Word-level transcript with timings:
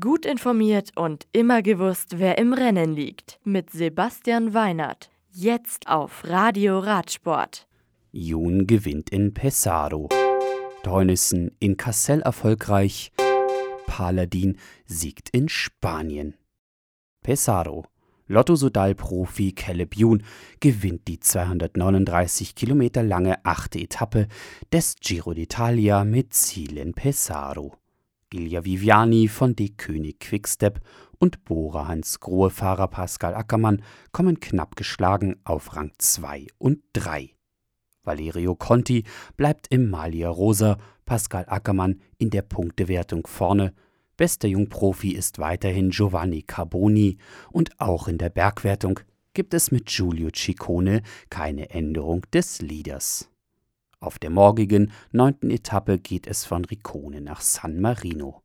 Gut 0.00 0.24
informiert 0.24 0.92
und 0.96 1.26
immer 1.32 1.60
gewusst, 1.60 2.18
wer 2.18 2.38
im 2.38 2.54
Rennen 2.54 2.94
liegt. 2.94 3.38
Mit 3.44 3.68
Sebastian 3.68 4.54
Weinert. 4.54 5.10
Jetzt 5.30 5.88
auf 5.88 6.24
Radio 6.24 6.78
Radsport. 6.78 7.68
Jun 8.10 8.66
gewinnt 8.66 9.10
in 9.10 9.34
Pesaro. 9.34 10.08
Teunissen 10.82 11.50
in 11.58 11.76
Kassel 11.76 12.22
erfolgreich. 12.22 13.12
Paladin 13.86 14.56
siegt 14.86 15.28
in 15.28 15.50
Spanien. 15.50 16.34
Pesaro. 17.22 17.84
Lotto 18.26 18.56
Sudal-Profi 18.56 19.52
Caleb 19.52 19.96
Youn 19.98 20.22
gewinnt 20.60 21.08
die 21.08 21.20
239 21.20 22.54
Kilometer 22.54 23.02
lange 23.02 23.44
achte 23.44 23.80
Etappe 23.80 24.28
des 24.72 24.96
Giro 24.98 25.32
d'Italia 25.32 26.06
mit 26.06 26.32
Ziel 26.32 26.78
in 26.78 26.94
Pesaro. 26.94 27.76
Ilja 28.34 28.64
Viviani 28.64 29.28
von 29.28 29.54
D. 29.54 29.68
König 29.68 30.18
Quickstep 30.18 30.80
und 31.18 31.44
Bora 31.44 31.86
Hans 31.86 32.18
Grohe 32.18 32.50
Fahrer 32.50 32.88
Pascal 32.88 33.34
Ackermann 33.34 33.82
kommen 34.10 34.40
knapp 34.40 34.74
geschlagen 34.74 35.36
auf 35.44 35.76
Rang 35.76 35.92
2 35.98 36.48
und 36.58 36.82
3. 36.94 37.30
Valerio 38.02 38.56
Conti 38.56 39.04
bleibt 39.36 39.68
im 39.70 39.88
Malia 39.88 40.28
Rosa, 40.28 40.78
Pascal 41.06 41.44
Ackermann 41.46 42.00
in 42.18 42.30
der 42.30 42.42
Punktewertung 42.42 43.26
vorne. 43.26 43.72
Bester 44.16 44.48
Jungprofi 44.48 45.12
ist 45.12 45.38
weiterhin 45.38 45.90
Giovanni 45.90 46.42
Carboni 46.42 47.18
und 47.52 47.80
auch 47.80 48.08
in 48.08 48.18
der 48.18 48.30
Bergwertung 48.30 49.00
gibt 49.32 49.54
es 49.54 49.70
mit 49.70 49.86
Giulio 49.86 50.30
Ciccone 50.34 51.02
keine 51.30 51.70
Änderung 51.70 52.22
des 52.32 52.60
Leaders. 52.60 53.30
Auf 54.04 54.18
der 54.18 54.28
morgigen 54.28 54.92
neunten 55.12 55.50
Etappe 55.50 55.98
geht 55.98 56.26
es 56.26 56.44
von 56.44 56.66
Ricone 56.66 57.22
nach 57.22 57.40
San 57.40 57.80
Marino. 57.80 58.42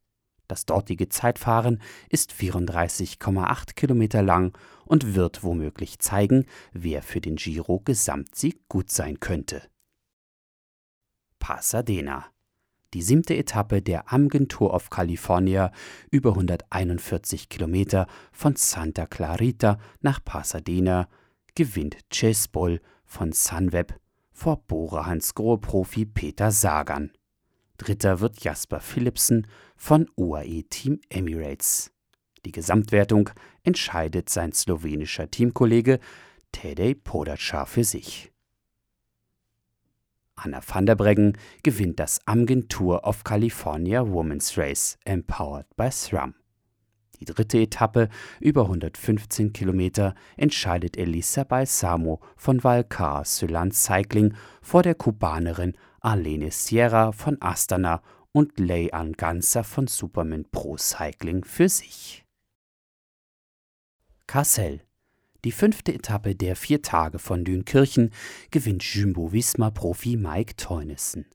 Das 0.47 0.65
dortige 0.65 1.09
Zeitfahren 1.09 1.81
ist 2.07 2.31
34,8 2.31 3.73
Kilometer 3.73 4.21
lang 4.21 4.57
und 4.85 5.15
wird 5.15 5.43
womöglich 5.43 5.99
zeigen, 5.99 6.45
wer 6.71 7.01
für 7.03 7.19
den 7.19 7.35
Giro 7.35 7.81
Gesamtsieg 7.81 8.69
gut 8.69 8.89
sein 8.89 9.19
könnte. 9.19 9.61
Pasadena. 11.39 12.27
Die 12.94 13.01
siebte 13.01 13.35
Etappe 13.35 13.81
der 13.81 14.13
Amgen 14.13 14.47
Tour 14.47 14.73
of 14.73 14.89
California 14.89 15.73
über 16.09 16.29
141 16.29 17.49
Kilometer 17.49 18.07
von 18.31 18.55
Santa 18.55 19.05
Clarita 19.05 19.77
nach 19.99 20.23
Pasadena 20.23 21.09
gewinnt 21.53 21.97
Chase 22.09 22.47
Bull 22.49 22.79
von 23.03 23.33
Sunweb 23.33 23.99
vor 24.39 24.63
Bora 24.67 25.05
Hansgrohe-Profi 25.05 26.05
Peter 26.05 26.49
Sagan. 26.49 27.11
Dritter 27.77 28.21
wird 28.21 28.41
Jasper 28.41 28.79
Philipsen 28.79 29.47
von 29.75 30.09
UAE 30.15 30.63
Team 30.69 31.01
Emirates. 31.09 31.91
Die 32.45 32.53
Gesamtwertung 32.53 33.31
entscheidet 33.63 34.29
sein 34.29 34.53
slowenischer 34.53 35.29
Teamkollege 35.29 35.99
Tadej 36.53 36.95
Pogacar 36.95 37.65
für 37.65 37.83
sich. 37.83 38.31
Anna 40.35 40.61
van 40.65 40.85
der 40.85 40.95
Breggen 40.95 41.37
gewinnt 41.61 41.99
das 41.99 42.25
Amgen 42.25 42.69
Tour 42.69 43.03
of 43.03 43.25
California 43.25 44.07
Women's 44.07 44.57
Race, 44.57 44.97
empowered 45.03 45.67
by 45.75 45.91
SRAM. 45.91 46.33
Die 47.20 47.25
dritte 47.25 47.59
Etappe 47.59 48.09
über 48.39 48.64
115 48.64 49.52
Kilometer 49.52 50.16
entscheidet 50.38 50.98
Elisa 50.98 51.44
Balsamo 51.44 52.22
von 52.38 52.64
Valcar 52.64 53.25
Sylan 53.25 53.72
Cycling 53.72 54.34
vor 54.62 54.84
der 54.84 54.95
Kubanerin 54.95 55.75
Arlene 56.00 56.52
Sierra 56.52 57.12
von 57.12 57.38
Astana 57.42 58.02
und 58.31 58.58
Lei 58.59 58.94
Anganza 58.94 59.64
von 59.64 59.88
Superman 59.88 60.45
Pro 60.50 60.78
Cycling 60.78 61.44
für 61.44 61.67
sich. 61.67 62.23
Kassel. 64.28 64.81
Die 65.44 65.52
fünfte 65.52 65.94
Etappe 65.94 66.36
der 66.36 66.56
vier 66.56 66.81
Tage 66.81 67.17
von 67.17 67.44
Dünkirchen 67.44 68.12
gewinnt 68.52 68.84
Jumbo-Visma-Profi 68.84 70.18
Mike 70.18 70.56
Teunissen. 70.58 71.25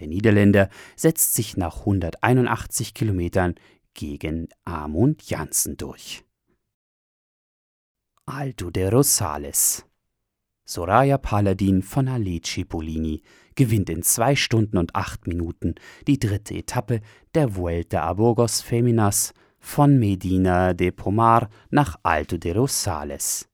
Der 0.00 0.08
Niederländer 0.08 0.68
setzt 0.96 1.34
sich 1.34 1.56
nach 1.56 1.80
181 1.80 2.94
Kilometern 2.94 3.54
gegen 3.94 4.48
Amund 4.64 5.22
Janssen 5.28 5.76
durch. 5.76 6.24
Alto 8.26 8.70
de 8.70 8.88
Rosales. 8.88 9.84
Soraya 10.66 11.18
Paladin 11.18 11.82
von 11.82 12.08
Ale 12.08 12.40
Cipollini 12.40 13.22
gewinnt 13.54 13.90
in 13.90 14.02
zwei 14.02 14.34
Stunden 14.34 14.78
und 14.78 14.94
acht 14.94 15.26
Minuten 15.26 15.74
die 16.06 16.18
dritte 16.18 16.54
Etappe 16.54 17.00
der 17.34 17.54
Vuelta 17.54 18.02
a 18.02 18.14
Burgos 18.14 18.62
Feminas 18.62 19.34
von 19.58 19.98
Medina 19.98 20.72
de 20.72 20.90
Pomar 20.90 21.48
nach 21.70 21.98
Alto 22.02 22.38
de 22.38 22.52
Rosales. 22.52 23.48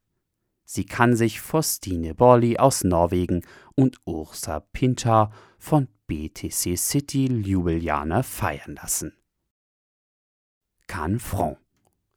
Sie 0.65 0.85
kann 0.85 1.17
sich 1.17 1.41
Faustine 1.41 2.15
Borli 2.15 2.57
aus 2.57 2.85
Norwegen 2.85 3.43
und 3.75 3.99
Ursa 4.05 4.61
Pintar 4.61 5.33
von 5.59 5.89
BTC 6.07 6.79
City 6.79 7.27
Ljubljana 7.27 8.23
feiern 8.23 8.77
lassen. 8.77 9.13
Canfranc. 10.91 11.57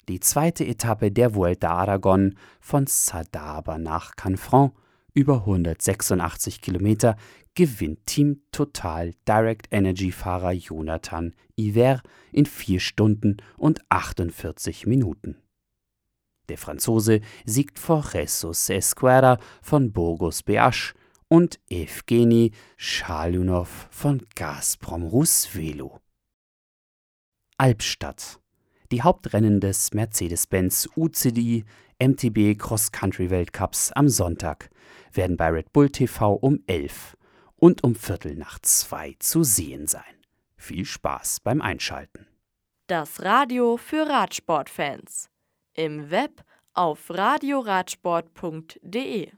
Die 0.07 0.19
zweite 0.19 0.66
Etappe 0.66 1.11
der 1.11 1.35
Vuelta 1.35 1.69
Aragon 1.69 2.34
von 2.59 2.88
Sadaba 2.88 3.78
nach 3.78 4.16
Canfranc 4.16 4.73
über 5.13 5.41
186 5.41 6.59
Kilometer 6.59 7.16
gewinnt 7.53 8.07
Team 8.07 8.41
Total 8.51 9.13
Direct 9.28 9.67
Energy 9.69 10.12
Fahrer 10.12 10.53
Jonathan 10.53 11.35
Iver 11.56 12.01
in 12.31 12.47
4 12.47 12.79
Stunden 12.79 13.38
und 13.57 13.79
48 13.89 14.88
Minuten. 14.88 15.38
Der 16.50 16.57
Franzose 16.57 17.22
siegt 17.45 17.78
vor 17.78 18.03
Jesus 18.12 18.72
Esquerra 18.72 19.38
von 19.62 19.94
Burgos 19.94 20.41
Beasch 20.41 20.95
und 21.28 21.59
Evgeny 21.69 22.53
Schalunov 22.78 23.88
von 23.91 24.25
Gazprom 24.33 25.03
Rusvelo. 25.03 26.00
Albstadt 27.59 28.39
die 28.94 29.02
Hauptrennen 29.02 29.59
des 29.59 29.92
Mercedes-Benz 29.96 30.88
UCI 30.96 31.66
MTB 32.00 32.56
Cross-Country 32.56 33.31
Weltcups 33.31 33.92
am 33.94 34.08
Sonntag 34.08 34.70
werden 35.12 35.36
bei 35.36 35.50
Red 35.50 35.74
Bull 35.74 35.90
TV 35.90 36.34
um 36.34 36.59
11 36.68 37.18
und 37.56 37.84
um 37.84 37.96
Viertel 37.96 38.36
nach 38.36 38.59
zwei 38.59 39.16
zu 39.18 39.44
sehen 39.44 39.88
sein. 39.88 40.04
Viel 40.58 40.86
Spaß 40.86 41.40
beim 41.40 41.59
Einschalten. 41.59 42.28
Das 42.86 43.24
Radio 43.24 43.78
für 43.78 44.08
Radsportfans. 44.08 45.31
Im 45.74 46.12
Web 46.12 46.44
auf 46.75 47.10
radioradsport.de 47.10 49.31